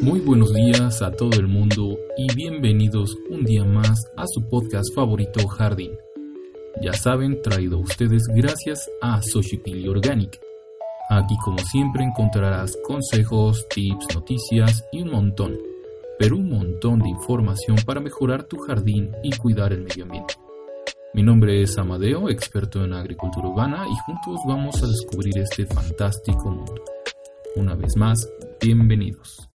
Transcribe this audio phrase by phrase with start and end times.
[0.00, 4.92] Muy buenos días a todo el mundo y bienvenidos un día más a su podcast
[4.94, 5.92] favorito Jardín.
[6.80, 10.40] Ya saben, traído a ustedes gracias a Sochipili Organic.
[11.08, 15.58] Aquí como siempre encontrarás consejos, tips, noticias y un montón,
[16.18, 20.34] pero un montón de información para mejorar tu jardín y cuidar el medio ambiente.
[21.14, 26.50] Mi nombre es Amadeo, experto en agricultura urbana y juntos vamos a descubrir este fantástico
[26.50, 26.82] mundo.
[27.54, 29.50] Una vez más, bienvenidos.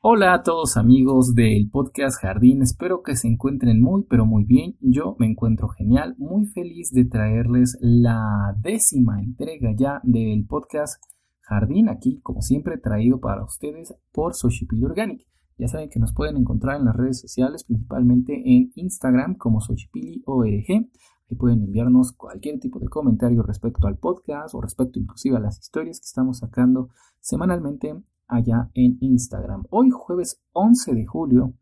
[0.00, 4.76] Hola a todos amigos del podcast Jardín, espero que se encuentren muy pero muy bien,
[4.80, 11.02] yo me encuentro genial, muy feliz de traerles la décima entrega ya del podcast
[11.40, 15.26] Jardín, aquí como siempre traído para ustedes por Sochipili Organic.
[15.56, 20.88] Ya saben que nos pueden encontrar en las redes sociales, principalmente en Instagram como SochipiliORG.
[21.30, 25.58] Ahí pueden enviarnos cualquier tipo de comentario respecto al podcast o respecto inclusive a las
[25.58, 26.88] historias que estamos sacando
[27.20, 29.64] semanalmente allá en Instagram.
[29.68, 31.52] Hoy jueves 11 de julio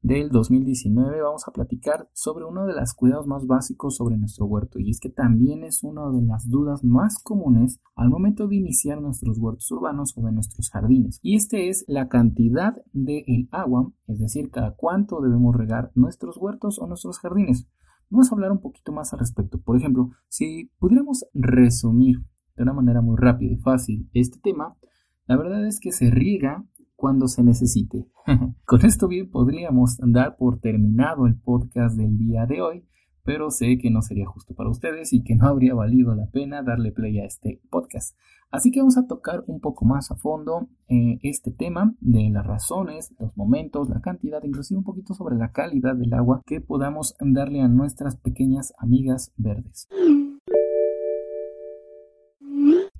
[0.00, 4.80] del 2019 vamos a platicar sobre uno de los cuidados más básicos sobre nuestro huerto
[4.80, 9.00] y es que también es una de las dudas más comunes al momento de iniciar
[9.00, 13.92] nuestros huertos urbanos o de nuestros jardines y este es la cantidad de el agua,
[14.08, 17.68] es decir, cada cuánto debemos regar nuestros huertos o nuestros jardines.
[18.12, 19.58] Vamos a hablar un poquito más al respecto.
[19.58, 22.18] Por ejemplo, si pudiéramos resumir
[22.56, 24.76] de una manera muy rápida y fácil este tema,
[25.24, 26.62] la verdad es que se riega
[26.94, 28.06] cuando se necesite.
[28.66, 32.86] Con esto bien podríamos dar por terminado el podcast del día de hoy,
[33.24, 36.62] pero sé que no sería justo para ustedes y que no habría valido la pena
[36.62, 38.16] darle play a este podcast.
[38.50, 42.46] Así que vamos a tocar un poco más a fondo eh, este tema de las
[42.46, 47.14] razones, los momentos, la cantidad, inclusive un poquito sobre la calidad del agua que podamos
[47.20, 49.88] darle a nuestras pequeñas amigas verdes.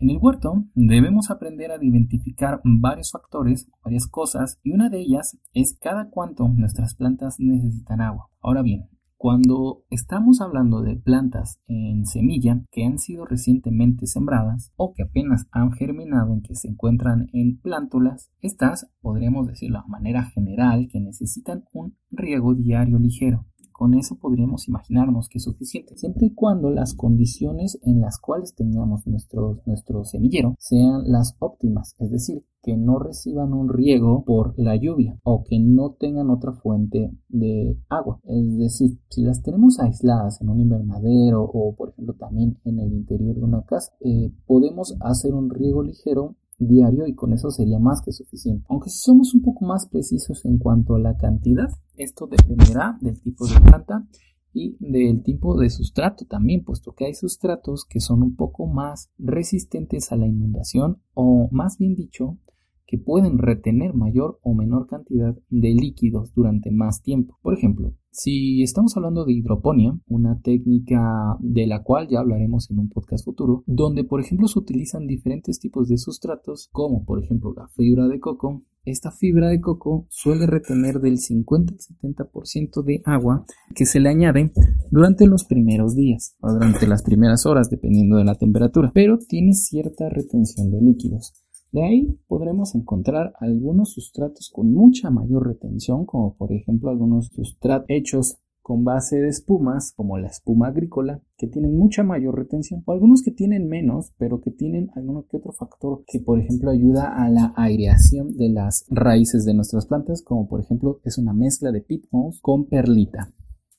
[0.02, 5.38] En el huerto debemos aprender a identificar varios factores, varias cosas, y una de ellas
[5.52, 8.28] es cada cuánto nuestras plantas necesitan agua.
[8.40, 8.88] Ahora bien,
[9.22, 15.46] cuando estamos hablando de plantas en semilla que han sido recientemente sembradas o que apenas
[15.52, 20.98] han germinado en que se encuentran en plántulas, estas podríamos decirlo de manera general que
[20.98, 23.46] necesitan un riego diario ligero.
[23.72, 28.54] Con eso podríamos imaginarnos que es suficiente, siempre y cuando las condiciones en las cuales
[28.54, 34.54] tengamos nuestro, nuestro semillero sean las óptimas, es decir, que no reciban un riego por
[34.56, 38.20] la lluvia o que no tengan otra fuente de agua.
[38.24, 42.92] Es decir, si las tenemos aisladas en un invernadero o por ejemplo también en el
[42.92, 46.36] interior de una casa, eh, podemos hacer un riego ligero
[46.68, 48.66] diario y con eso sería más que suficiente.
[48.68, 53.20] Aunque si somos un poco más precisos en cuanto a la cantidad, esto dependerá del
[53.20, 54.06] tipo de planta
[54.52, 59.10] y del tipo de sustrato también, puesto que hay sustratos que son un poco más
[59.18, 62.38] resistentes a la inundación o más bien dicho,
[62.86, 67.38] que pueden retener mayor o menor cantidad de líquidos durante más tiempo.
[67.40, 72.78] Por ejemplo, si estamos hablando de hidroponía, una técnica de la cual ya hablaremos en
[72.78, 77.54] un podcast futuro, donde por ejemplo se utilizan diferentes tipos de sustratos, como por ejemplo
[77.56, 83.00] la fibra de coco, esta fibra de coco suele retener del 50 al 70% de
[83.04, 84.52] agua que se le añade
[84.90, 89.54] durante los primeros días o durante las primeras horas, dependiendo de la temperatura, pero tiene
[89.54, 91.41] cierta retención de líquidos.
[91.72, 97.86] De ahí podremos encontrar algunos sustratos con mucha mayor retención, como por ejemplo algunos sustratos
[97.88, 102.92] hechos con base de espumas, como la espuma agrícola, que tienen mucha mayor retención, o
[102.92, 107.08] algunos que tienen menos, pero que tienen alguno que otro factor que, por ejemplo, ayuda
[107.16, 111.72] a la aireación de las raíces de nuestras plantas, como por ejemplo es una mezcla
[111.72, 112.04] de pit
[112.42, 113.32] con perlita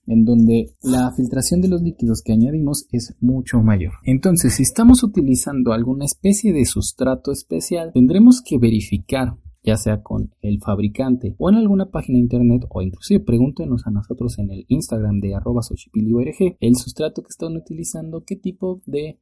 [0.06, 3.94] en donde la filtración de los líquidos que añadimos es mucho mayor.
[4.04, 10.34] Entonces, si estamos utilizando alguna especie de sustrato especial, tendremos que verificar ya sea con
[10.42, 14.66] el fabricante o en alguna página de internet o inclusive pregúntenos a nosotros en el
[14.68, 15.62] Instagram de arroba
[16.60, 19.20] el sustrato que están utilizando, qué tipo de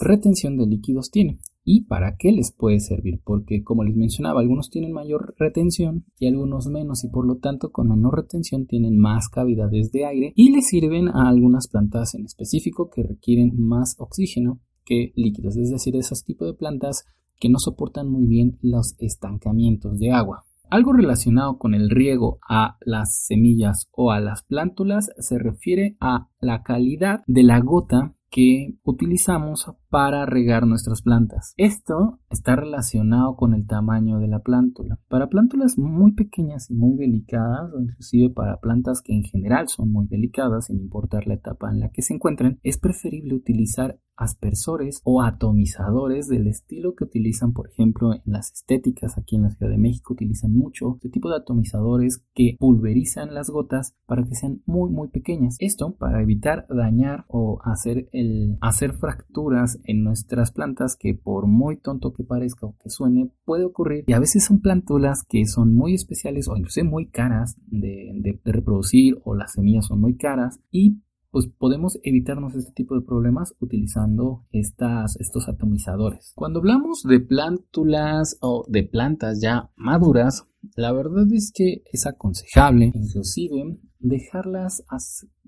[0.00, 4.70] retención de líquidos tiene y para qué les puede servir, porque como les mencionaba, algunos
[4.70, 9.28] tienen mayor retención y algunos menos y por lo tanto con menor retención tienen más
[9.28, 14.60] cavidades de aire y les sirven a algunas plantas en específico que requieren más oxígeno
[14.84, 17.04] que líquidos, es decir, esos tipos de plantas
[17.38, 20.44] que no soportan muy bien los estancamientos de agua.
[20.70, 26.28] Algo relacionado con el riego a las semillas o a las plántulas se refiere a
[26.40, 31.52] la calidad de la gota que utilizamos para regar nuestras plantas.
[31.56, 35.00] Esto está relacionado con el tamaño de la plántula.
[35.08, 39.90] Para plántulas muy pequeñas y muy delicadas, o inclusive para plantas que en general son
[39.90, 45.00] muy delicadas, sin importar la etapa en la que se encuentren, es preferible utilizar aspersores
[45.04, 49.72] o atomizadores del estilo que utilizan, por ejemplo, en las estéticas aquí en la Ciudad
[49.72, 54.60] de México utilizan mucho este tipo de atomizadores que pulverizan las gotas para que sean
[54.66, 55.56] muy muy pequeñas.
[55.58, 61.78] Esto para evitar dañar o hacer el hacer fracturas en nuestras plantas que por muy
[61.78, 65.74] tonto que parezca o que suene puede ocurrir y a veces son plántulas que son
[65.74, 71.00] muy especiales o incluso muy caras de, reproducir o las semillas son muy caras y
[71.30, 76.32] pues podemos evitarnos este tipo de problemas utilizando estas, estos atomizadores.
[76.34, 82.90] Cuando hablamos de plántulas o de plantas ya maduras, la verdad es que es aconsejable
[82.94, 84.82] inclusive dejarlas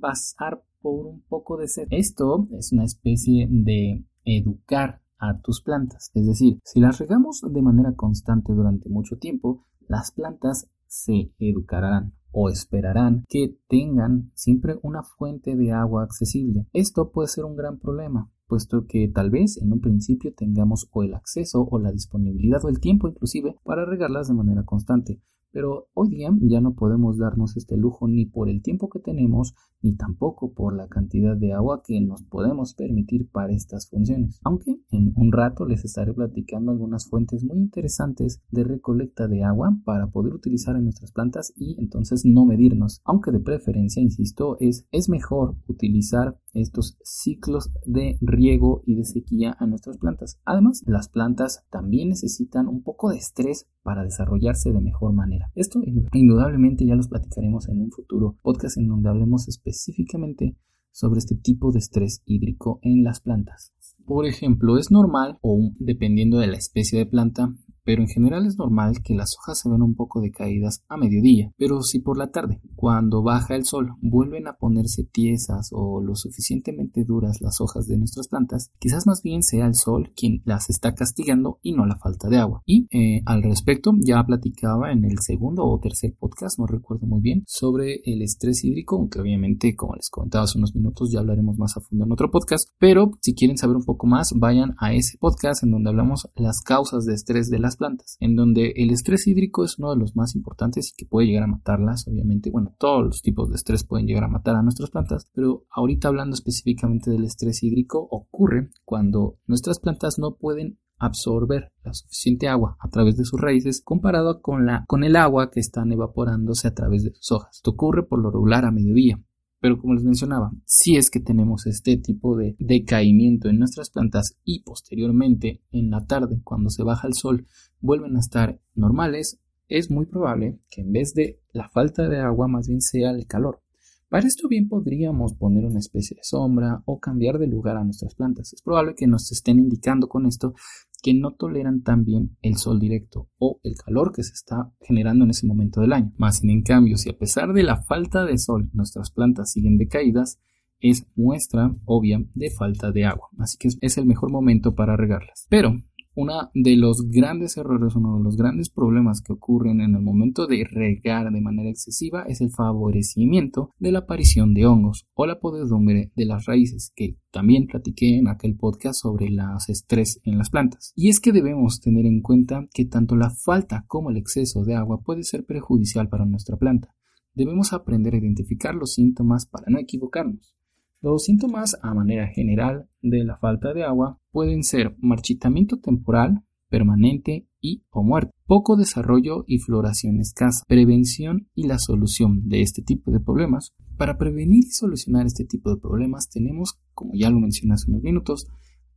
[0.01, 1.87] pasar por un poco de sed.
[1.91, 6.11] Esto es una especie de educar a tus plantas.
[6.15, 12.13] Es decir, si las regamos de manera constante durante mucho tiempo, las plantas se educarán
[12.33, 16.67] o esperarán que tengan siempre una fuente de agua accesible.
[16.73, 21.03] Esto puede ser un gran problema, puesto que tal vez en un principio tengamos o
[21.03, 25.21] el acceso o la disponibilidad o el tiempo inclusive para regarlas de manera constante.
[25.53, 29.55] Pero hoy día ya no podemos darnos este lujo ni por el tiempo que tenemos,
[29.83, 34.41] ni tampoco por la cantidad de agua que nos podemos permitir para estas funciones.
[34.45, 39.77] Aunque en un rato les estaré platicando algunas fuentes muy interesantes de recolecta de agua
[39.85, 43.01] para poder utilizar en nuestras plantas y entonces no medirnos.
[43.05, 49.57] Aunque de preferencia, insisto, es, es mejor utilizar estos ciclos de riego y de sequía
[49.59, 50.39] a nuestras plantas.
[50.45, 55.51] Además, las plantas también necesitan un poco de estrés para desarrollarse de mejor manera.
[55.55, 55.81] Esto
[56.13, 60.57] indudablemente ya los platicaremos en un futuro podcast en donde hablemos específicamente
[60.91, 63.73] sobre este tipo de estrés hídrico en las plantas.
[64.05, 68.57] Por ejemplo, es normal o dependiendo de la especie de planta pero en general es
[68.57, 71.53] normal que las hojas se ven un poco decaídas a mediodía.
[71.57, 76.15] Pero si por la tarde, cuando baja el sol, vuelven a ponerse tiesas o lo
[76.15, 80.71] suficientemente duras las hojas de nuestras plantas, quizás más bien sea el sol quien las
[80.71, 82.63] está castigando y no la falta de agua.
[82.67, 87.21] Y eh, al respecto, ya platicaba en el segundo o tercer podcast, no recuerdo muy
[87.21, 91.59] bien, sobre el estrés hídrico, aunque obviamente, como les comentaba hace unos minutos, ya hablaremos
[91.59, 92.69] más a fondo en otro podcast.
[92.79, 96.61] Pero si quieren saber un poco más, vayan a ese podcast en donde hablamos las
[96.61, 100.35] causas de estrés de plantas, en donde el estrés hídrico es uno de los más
[100.35, 104.07] importantes y que puede llegar a matarlas, obviamente, bueno, todos los tipos de estrés pueden
[104.07, 109.39] llegar a matar a nuestras plantas, pero ahorita hablando específicamente del estrés hídrico, ocurre cuando
[109.47, 114.67] nuestras plantas no pueden absorber la suficiente agua a través de sus raíces comparado con,
[114.67, 117.57] la, con el agua que están evaporándose a través de sus hojas.
[117.57, 119.21] Esto ocurre por lo regular a mediodía.
[119.63, 124.37] Pero como les mencionaba, si es que tenemos este tipo de decaimiento en nuestras plantas
[124.43, 127.47] y posteriormente en la tarde, cuando se baja el sol,
[127.81, 132.49] vuelven a estar normales, es muy probable que en vez de la falta de agua
[132.49, 133.63] más bien sea el calor.
[134.09, 138.17] Para esto bien podríamos poner una especie de sombra o cambiar de lugar a nuestras
[138.17, 138.53] plantas.
[138.53, 140.55] Es probable que nos estén indicando con esto
[141.03, 145.25] que no toleran tan bien el sol directo o el calor que se está generando
[145.25, 146.13] en ese momento del año.
[146.17, 149.77] Más sin en cambio, si a pesar de la falta de sol nuestras plantas siguen
[149.77, 150.41] decaídas,
[150.79, 153.29] es muestra obvia de falta de agua.
[153.39, 155.47] Así que es el mejor momento para regarlas.
[155.49, 155.77] Pero
[156.15, 160.47] uno de los grandes errores, uno de los grandes problemas que ocurren en el momento
[160.47, 165.41] de regar de manera excesiva es el favorecimiento de la aparición de hongos o la
[165.41, 170.51] podredumbre de las raíces, que también platiqué en aquel podcast sobre las estrés en las
[170.51, 170.93] plantas.
[170.95, 174.75] Y es que debemos tener en cuenta que tanto la falta como el exceso de
[174.75, 176.95] agua puede ser perjudicial para nuestra planta.
[177.35, 180.55] Debemos aprender a identificar los síntomas para no equivocarnos.
[181.03, 187.49] Los síntomas a manera general de la falta de agua pueden ser marchitamiento temporal, permanente
[187.61, 193.11] y o muerte, poco desarrollo y floración escasa, prevención y la solución de este tipo
[193.11, 193.73] de problemas.
[193.97, 198.05] Para prevenir y solucionar este tipo de problemas tenemos, como ya lo mencioné hace unos
[198.05, 198.47] minutos,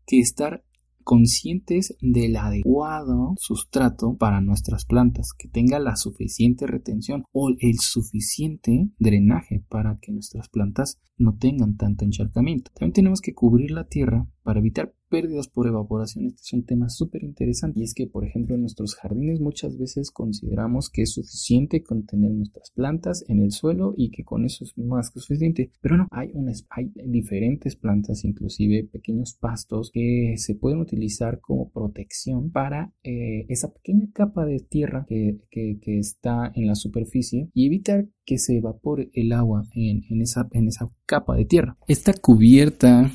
[0.05, 0.63] que estar
[1.05, 8.89] conscientes del adecuado sustrato para nuestras plantas, que tenga la suficiente retención o el suficiente
[8.97, 12.71] drenaje para que nuestras plantas no tengan tanto encharcamiento.
[12.73, 16.27] También tenemos que cubrir la tierra para evitar pérdidas por evaporación.
[16.27, 19.77] Este es un tema súper interesante y es que, por ejemplo, en nuestros jardines muchas
[19.77, 24.63] veces consideramos que es suficiente contener nuestras plantas en el suelo y que con eso
[24.63, 25.71] es más que suficiente.
[25.81, 26.31] Pero no, hay,
[26.69, 33.73] hay diferentes plantas, inclusive pequeños pastos que se pueden utilizar como protección para eh, esa
[33.73, 39.09] pequeña capa de tierra que, que, está en la superficie y evitar que se evapore
[39.13, 41.77] el agua en, en, esa, en esa capa de tierra.
[41.87, 43.11] Esta cubierta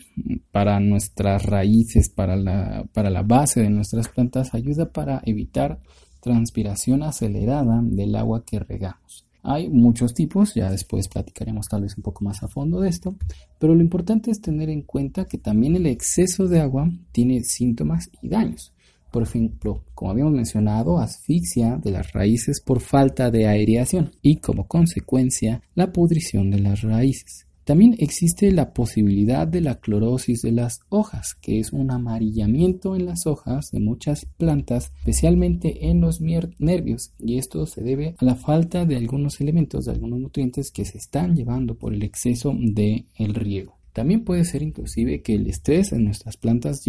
[0.52, 5.80] para nuestras raíces, para la, para la base de nuestras plantas, ayuda para evitar
[6.20, 9.26] transpiración acelerada del agua que regamos.
[9.42, 13.16] Hay muchos tipos, ya después platicaremos tal vez un poco más a fondo de esto,
[13.58, 18.10] pero lo importante es tener en cuenta que también el exceso de agua tiene síntomas
[18.20, 18.74] y daños.
[19.10, 24.68] Por ejemplo, como habíamos mencionado, asfixia de las raíces por falta de aireación y como
[24.68, 27.46] consecuencia la pudrición de las raíces.
[27.70, 33.06] También existe la posibilidad de la clorosis de las hojas, que es un amarillamiento en
[33.06, 38.34] las hojas de muchas plantas, especialmente en los nervios, y esto se debe a la
[38.34, 43.04] falta de algunos elementos, de algunos nutrientes que se están llevando por el exceso de
[43.14, 43.78] el riego.
[43.92, 46.82] También puede ser inclusive que el estrés en nuestras plantas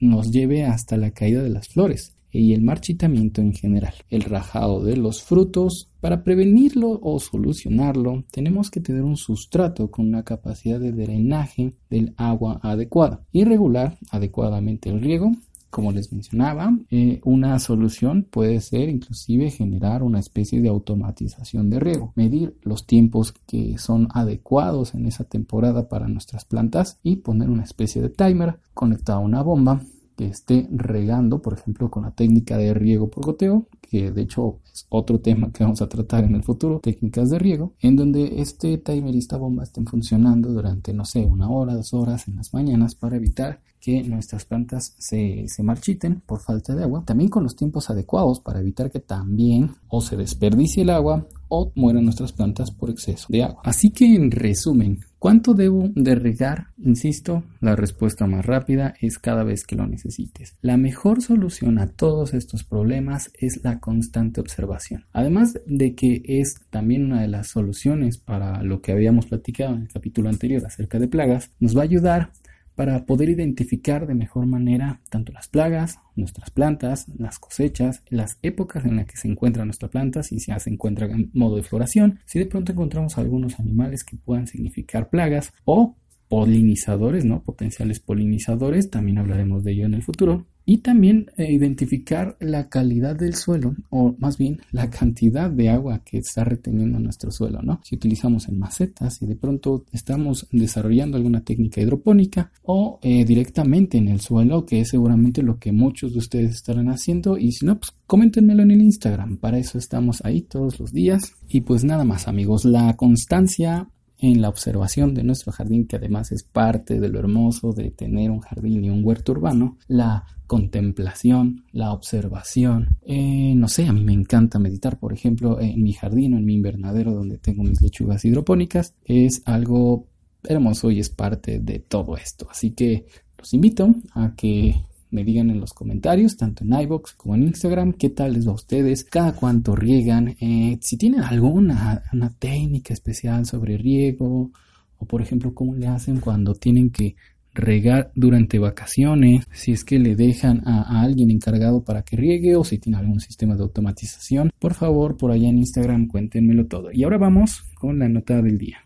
[0.00, 3.94] nos lleve hasta la caída de las flores y el marchitamiento en general.
[4.08, 10.08] El rajado de los frutos, para prevenirlo o solucionarlo, tenemos que tener un sustrato con
[10.08, 15.32] una capacidad de drenaje del agua adecuada y regular adecuadamente el riego
[15.72, 21.80] como les mencionaba, eh, una solución puede ser inclusive generar una especie de automatización de
[21.80, 27.48] riego, medir los tiempos que son adecuados en esa temporada para nuestras plantas y poner
[27.48, 29.80] una especie de timer conectado a una bomba
[30.16, 34.60] que esté regando, por ejemplo, con la técnica de riego por goteo, que de hecho
[34.72, 38.40] es otro tema que vamos a tratar en el futuro, técnicas de riego, en donde
[38.40, 42.36] este timer y esta bomba estén funcionando durante, no sé, una hora, dos horas en
[42.36, 47.02] las mañanas para evitar que nuestras plantas se, marchiten por falta de agua.
[47.04, 51.72] También con los tiempos adecuados para evitar que también o se desperdicie el agua o
[51.74, 53.60] mueran nuestras plantas por exceso de agua.
[53.64, 56.68] Así que en resumen, ¿cuánto debo de regar?
[56.78, 60.56] Insisto, la respuesta más rápida es cada vez que lo necesites.
[60.62, 65.04] La mejor solución a todos estos problemas es la constante observación.
[65.12, 69.82] Además de que es también una de las soluciones para lo que habíamos platicado en
[69.82, 72.32] el capítulo anterior acerca de plagas, nos va a ayudar
[72.74, 78.84] para poder identificar de mejor manera tanto las plagas, nuestras plantas, las cosechas, las épocas
[78.84, 82.20] en las que se encuentra nuestra planta, si ya se encuentra en modo de floración,
[82.26, 85.96] si de pronto encontramos algunos animales que puedan significar plagas o
[86.28, 87.42] polinizadores, ¿no?
[87.42, 90.46] Potenciales polinizadores, también hablaremos de ello en el futuro.
[90.64, 96.02] Y también eh, identificar la calidad del suelo, o más bien la cantidad de agua
[96.04, 97.80] que está reteniendo nuestro suelo, ¿no?
[97.84, 103.98] Si utilizamos en macetas y de pronto estamos desarrollando alguna técnica hidropónica o eh, directamente
[103.98, 107.38] en el suelo, que es seguramente lo que muchos de ustedes estarán haciendo.
[107.38, 109.38] Y si no, pues coméntenmelo en el Instagram.
[109.38, 111.32] Para eso estamos ahí todos los días.
[111.48, 113.88] Y pues nada más, amigos, la constancia
[114.22, 118.30] en la observación de nuestro jardín, que además es parte de lo hermoso de tener
[118.30, 122.98] un jardín y un huerto urbano, la contemplación, la observación.
[123.02, 126.44] Eh, no sé, a mí me encanta meditar, por ejemplo, en mi jardín o en
[126.44, 128.94] mi invernadero donde tengo mis lechugas hidropónicas.
[129.04, 130.06] Es algo
[130.44, 132.46] hermoso y es parte de todo esto.
[132.48, 137.34] Así que los invito a que me digan en los comentarios, tanto en iBox como
[137.34, 142.02] en Instagram, qué tal les va a ustedes, cada cuánto riegan, eh, si tienen alguna
[142.12, 144.50] una técnica especial sobre riego,
[144.98, 147.16] o por ejemplo, cómo le hacen cuando tienen que
[147.54, 152.64] regar durante vacaciones, si es que le dejan a, alguien encargado para que riegue o
[152.64, 156.90] si tiene algún sistema de automatización, por favor por allá en Instagram cuéntenmelo todo.
[156.92, 158.78] Y ahora vamos con la nota del día.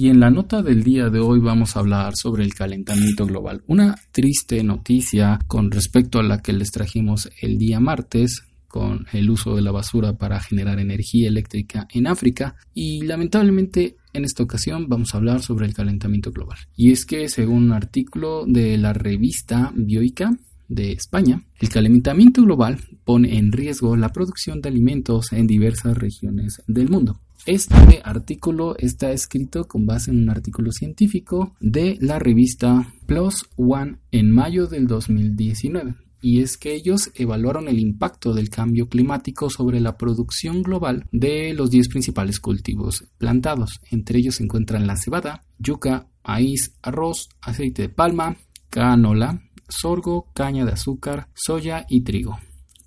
[0.00, 3.62] Y en la nota del día de hoy vamos a hablar sobre el calentamiento global.
[3.66, 9.28] Una triste noticia con respecto a la que les trajimos el día martes con el
[9.28, 14.88] uso de la basura para generar energía eléctrica en África y lamentablemente en esta ocasión
[14.88, 16.56] vamos a hablar sobre el calentamiento global.
[16.74, 20.34] Y es que según un artículo de la revista Bioica
[20.66, 26.62] de España, el calentamiento global pone en riesgo la producción de alimentos en diversas regiones
[26.66, 27.20] del mundo.
[27.46, 33.96] Este artículo está escrito con base en un artículo científico de la revista Plus One
[34.10, 39.80] en mayo del 2019 y es que ellos evaluaron el impacto del cambio climático sobre
[39.80, 43.80] la producción global de los 10 principales cultivos plantados.
[43.90, 48.36] Entre ellos se encuentran la cebada, yuca, maíz, arroz, aceite de palma,
[48.68, 52.38] canola, sorgo, caña de azúcar, soya y trigo.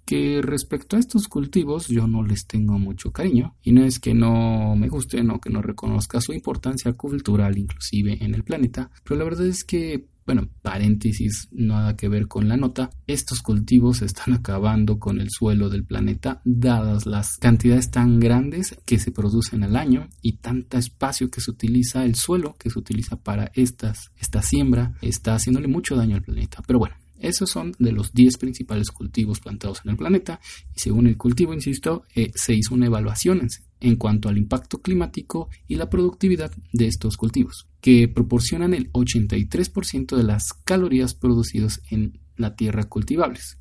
[0.06, 3.56] Que respecto a estos cultivos yo no les tengo mucho cariño.
[3.62, 8.18] Y no es que no me gusten o que no reconozca su importancia cultural inclusive
[8.24, 12.56] en el planeta, pero la verdad es que bueno, paréntesis, nada que ver con la
[12.56, 18.78] nota, estos cultivos están acabando con el suelo del planeta dadas las cantidades tan grandes
[18.86, 22.80] que se producen al año y tanto espacio que se utiliza el suelo que se
[22.80, 26.64] utiliza para estas, esta siembra está haciéndole mucho daño al planeta.
[26.66, 30.40] Pero bueno, esos son de los 10 principales cultivos plantados en el planeta
[30.76, 33.48] y según el cultivo, insisto, eh, se hizo una evaluación
[33.80, 40.16] en cuanto al impacto climático y la productividad de estos cultivos, que proporcionan el 83%
[40.16, 43.58] de las calorías producidas en la tierra cultivables.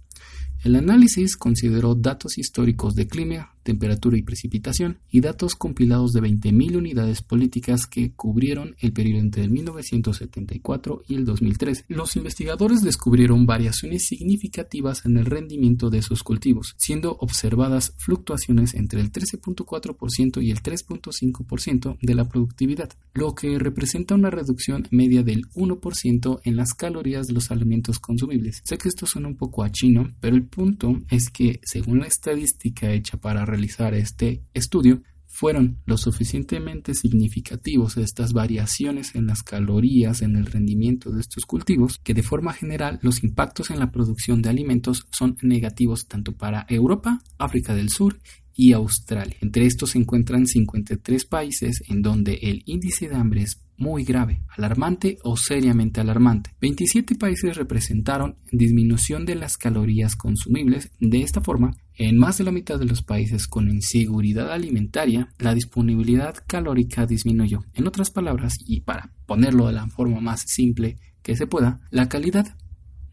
[0.65, 6.77] El análisis consideró datos históricos de clima, temperatura y precipitación y datos compilados de 20.000
[6.77, 11.85] unidades políticas que cubrieron el periodo entre el 1974 y el 2003.
[11.89, 19.01] Los investigadores descubrieron variaciones significativas en el rendimiento de esos cultivos, siendo observadas fluctuaciones entre
[19.01, 25.49] el 13.4% y el 3.5% de la productividad, lo que representa una reducción media del
[25.51, 28.63] 1% en las calorías de los alimentos consumibles.
[28.65, 32.07] Sé que esto suena un poco a chino, pero el punto es que según la
[32.07, 40.21] estadística hecha para realizar este estudio fueron lo suficientemente significativos estas variaciones en las calorías
[40.21, 44.43] en el rendimiento de estos cultivos que de forma general los impactos en la producción
[44.43, 48.19] de alimentos son negativos tanto para Europa, África del Sur
[48.55, 49.37] y Australia.
[49.41, 54.43] Entre estos se encuentran 53 países en donde el índice de hambre es muy grave,
[54.57, 56.55] alarmante o seriamente alarmante.
[56.61, 60.91] 27 países representaron disminución de las calorías consumibles.
[61.01, 65.55] De esta forma, en más de la mitad de los países con inseguridad alimentaria, la
[65.55, 67.65] disponibilidad calórica disminuyó.
[67.75, 72.09] En otras palabras, y para ponerlo de la forma más simple que se pueda, la
[72.09, 72.57] calidad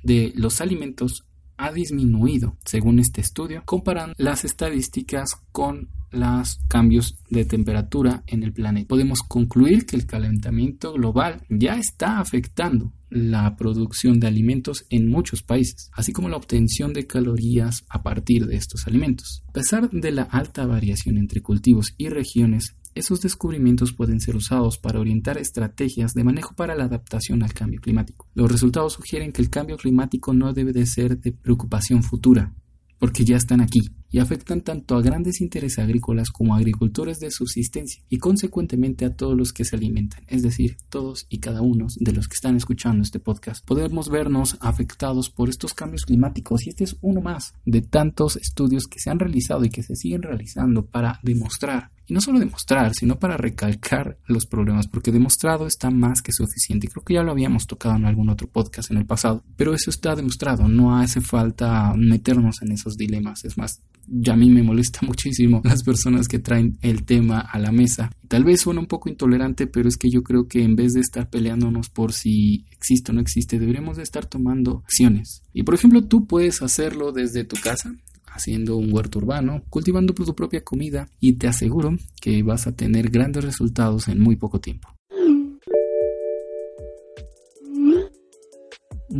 [0.04, 1.29] de los alimentos
[1.60, 8.54] ha disminuido, según este estudio, comparando las estadísticas con los cambios de temperatura en el
[8.54, 8.88] planeta.
[8.88, 15.44] Podemos concluir que el calentamiento global ya está afectando la producción de alimentos en muchos
[15.44, 19.44] países, así como la obtención de calorías a partir de estos alimentos.
[19.50, 24.78] A pesar de la alta variación entre cultivos y regiones, esos descubrimientos pueden ser usados
[24.78, 28.28] para orientar estrategias de manejo para la adaptación al cambio climático.
[28.36, 32.54] Los resultados sugieren que el cambio climático no debe de ser de preocupación futura,
[33.00, 37.32] porque ya están aquí y afectan tanto a grandes intereses agrícolas como a agricultores de
[37.32, 41.88] subsistencia y consecuentemente a todos los que se alimentan, es decir, todos y cada uno
[41.98, 43.66] de los que están escuchando este podcast.
[43.66, 48.88] Podemos vernos afectados por estos cambios climáticos y este es uno más de tantos estudios
[48.88, 52.94] que se han realizado y que se siguen realizando para demostrar y no solo demostrar,
[52.96, 56.88] sino para recalcar los problemas, porque demostrado está más que suficiente.
[56.88, 59.92] Creo que ya lo habíamos tocado en algún otro podcast en el pasado, pero eso
[59.92, 63.46] está demostrado, no hace falta meternos en esos dilemas.
[63.46, 67.60] Es más, ya a mí me molesta muchísimo las personas que traen el tema a
[67.60, 68.12] la mesa.
[68.28, 71.02] Tal vez suena un poco intolerante, pero es que yo creo que en vez de
[71.02, 75.44] estar peleándonos por si existe o no existe, deberíamos de estar tomando acciones.
[75.54, 77.94] Y por ejemplo, tú puedes hacerlo desde tu casa,
[78.34, 83.10] haciendo un huerto urbano, cultivando tu propia comida y te aseguro que vas a tener
[83.10, 84.99] grandes resultados en muy poco tiempo.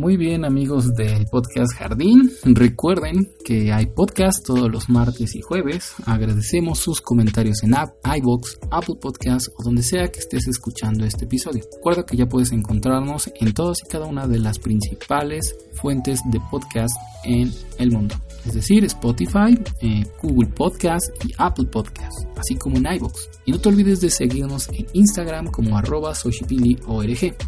[0.00, 5.92] Muy bien amigos del podcast Jardín, recuerden que hay podcast todos los martes y jueves.
[6.06, 11.26] Agradecemos sus comentarios en App, iBox, Apple Podcasts o donde sea que estés escuchando este
[11.26, 11.64] episodio.
[11.76, 16.40] Recuerda que ya puedes encontrarnos en todas y cada una de las principales fuentes de
[16.50, 22.76] podcast en el mundo es decir, Spotify, eh, Google Podcast y Apple Podcast, así como
[22.76, 23.28] en iVoox.
[23.44, 26.14] Y no te olvides de seguirnos en Instagram como arroba.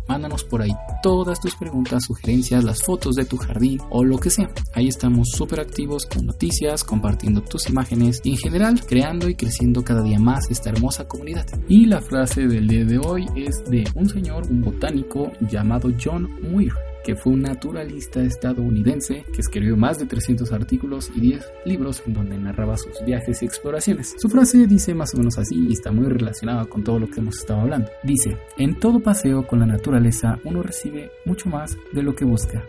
[0.08, 4.30] Mándanos por ahí todas tus preguntas, sugerencias, las fotos de tu jardín o lo que
[4.30, 4.50] sea.
[4.74, 9.82] Ahí estamos súper activos con noticias, compartiendo tus imágenes y en general creando y creciendo
[9.82, 11.46] cada día más esta hermosa comunidad.
[11.68, 16.28] Y la frase del día de hoy es de un señor, un botánico llamado John
[16.42, 16.72] Muir
[17.04, 22.14] que fue un naturalista estadounidense que escribió más de 300 artículos y 10 libros en
[22.14, 24.14] donde narraba sus viajes y exploraciones.
[24.18, 27.20] Su frase dice más o menos así y está muy relacionada con todo lo que
[27.20, 27.90] hemos estado hablando.
[28.02, 32.64] Dice, en todo paseo con la naturaleza uno recibe mucho más de lo que busca.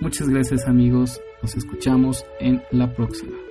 [0.00, 3.49] Muchas gracias amigos, nos escuchamos en la próxima.